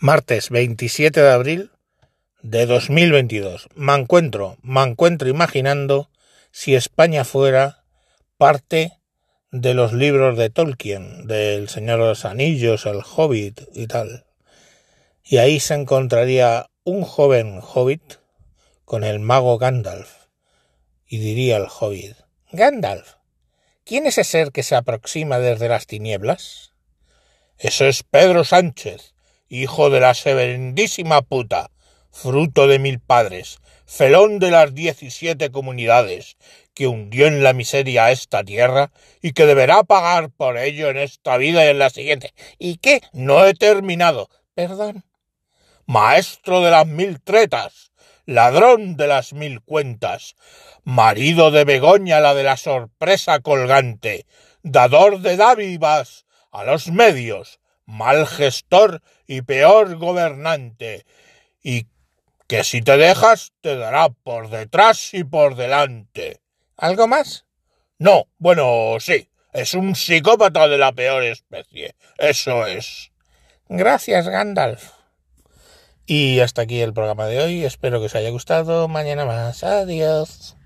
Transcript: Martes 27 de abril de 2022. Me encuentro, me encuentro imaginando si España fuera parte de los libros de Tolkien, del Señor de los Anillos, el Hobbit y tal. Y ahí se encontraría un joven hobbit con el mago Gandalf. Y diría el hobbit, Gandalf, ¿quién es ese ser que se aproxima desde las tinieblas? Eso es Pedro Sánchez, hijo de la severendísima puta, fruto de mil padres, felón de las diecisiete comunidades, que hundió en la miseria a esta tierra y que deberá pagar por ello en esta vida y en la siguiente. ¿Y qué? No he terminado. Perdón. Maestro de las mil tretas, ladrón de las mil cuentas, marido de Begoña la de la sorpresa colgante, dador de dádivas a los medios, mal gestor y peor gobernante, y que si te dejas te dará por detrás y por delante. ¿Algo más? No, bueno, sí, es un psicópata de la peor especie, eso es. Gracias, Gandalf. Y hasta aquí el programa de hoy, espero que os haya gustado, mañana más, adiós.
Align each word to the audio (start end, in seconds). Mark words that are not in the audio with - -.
Martes 0.00 0.50
27 0.50 1.20
de 1.20 1.28
abril 1.28 1.72
de 2.40 2.66
2022. 2.66 3.68
Me 3.74 3.96
encuentro, 3.96 4.56
me 4.62 4.84
encuentro 4.84 5.28
imaginando 5.28 6.08
si 6.52 6.76
España 6.76 7.24
fuera 7.24 7.82
parte 8.36 8.92
de 9.50 9.74
los 9.74 9.92
libros 9.92 10.38
de 10.38 10.50
Tolkien, 10.50 11.26
del 11.26 11.68
Señor 11.68 11.98
de 11.98 12.06
los 12.06 12.24
Anillos, 12.24 12.86
el 12.86 13.00
Hobbit 13.02 13.62
y 13.74 13.88
tal. 13.88 14.24
Y 15.24 15.38
ahí 15.38 15.58
se 15.58 15.74
encontraría 15.74 16.70
un 16.84 17.02
joven 17.02 17.58
hobbit 17.60 18.20
con 18.84 19.02
el 19.02 19.18
mago 19.18 19.58
Gandalf. 19.58 20.28
Y 21.08 21.18
diría 21.18 21.56
el 21.56 21.66
hobbit, 21.66 22.14
Gandalf, 22.52 23.14
¿quién 23.84 24.06
es 24.06 24.16
ese 24.16 24.30
ser 24.30 24.52
que 24.52 24.62
se 24.62 24.76
aproxima 24.76 25.40
desde 25.40 25.68
las 25.68 25.88
tinieblas? 25.88 26.72
Eso 27.58 27.84
es 27.86 28.04
Pedro 28.04 28.44
Sánchez, 28.44 29.16
hijo 29.48 29.90
de 29.90 30.00
la 30.00 30.14
severendísima 30.14 31.22
puta, 31.22 31.70
fruto 32.10 32.66
de 32.66 32.78
mil 32.78 33.00
padres, 33.00 33.58
felón 33.86 34.38
de 34.38 34.50
las 34.50 34.74
diecisiete 34.74 35.50
comunidades, 35.50 36.36
que 36.74 36.86
hundió 36.86 37.26
en 37.26 37.42
la 37.42 37.54
miseria 37.54 38.04
a 38.04 38.12
esta 38.12 38.44
tierra 38.44 38.92
y 39.20 39.32
que 39.32 39.46
deberá 39.46 39.82
pagar 39.82 40.30
por 40.30 40.58
ello 40.58 40.90
en 40.90 40.98
esta 40.98 41.36
vida 41.36 41.64
y 41.64 41.68
en 41.70 41.78
la 41.78 41.90
siguiente. 41.90 42.34
¿Y 42.58 42.76
qué? 42.76 43.00
No 43.12 43.44
he 43.44 43.54
terminado. 43.54 44.30
Perdón. 44.54 45.04
Maestro 45.86 46.60
de 46.60 46.70
las 46.70 46.86
mil 46.86 47.20
tretas, 47.20 47.92
ladrón 48.26 48.96
de 48.96 49.06
las 49.06 49.32
mil 49.32 49.62
cuentas, 49.62 50.36
marido 50.84 51.50
de 51.50 51.64
Begoña 51.64 52.20
la 52.20 52.34
de 52.34 52.42
la 52.42 52.56
sorpresa 52.58 53.40
colgante, 53.40 54.26
dador 54.62 55.20
de 55.20 55.36
dádivas 55.36 56.26
a 56.50 56.64
los 56.64 56.88
medios, 56.88 57.58
mal 57.88 58.26
gestor 58.26 59.00
y 59.26 59.40
peor 59.42 59.96
gobernante, 59.96 61.06
y 61.62 61.86
que 62.46 62.62
si 62.62 62.82
te 62.82 62.96
dejas 62.98 63.52
te 63.62 63.76
dará 63.76 64.10
por 64.10 64.50
detrás 64.50 65.14
y 65.14 65.24
por 65.24 65.56
delante. 65.56 66.40
¿Algo 66.76 67.08
más? 67.08 67.46
No, 67.98 68.28
bueno, 68.36 68.98
sí, 69.00 69.30
es 69.54 69.72
un 69.72 69.96
psicópata 69.96 70.68
de 70.68 70.76
la 70.76 70.92
peor 70.92 71.24
especie, 71.24 71.96
eso 72.18 72.66
es. 72.66 73.10
Gracias, 73.70 74.28
Gandalf. 74.28 74.90
Y 76.04 76.40
hasta 76.40 76.62
aquí 76.62 76.80
el 76.82 76.92
programa 76.92 77.26
de 77.26 77.42
hoy, 77.42 77.64
espero 77.64 78.00
que 78.00 78.06
os 78.06 78.14
haya 78.14 78.30
gustado, 78.30 78.86
mañana 78.88 79.24
más, 79.24 79.64
adiós. 79.64 80.57